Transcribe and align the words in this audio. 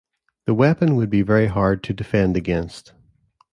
The 0.47 0.55
weapon 0.55 0.95
would 0.95 1.11
be 1.11 1.21
very 1.21 1.45
hard 1.45 1.83
to 1.83 1.93
defend 1.93 2.35
against. 2.35 2.93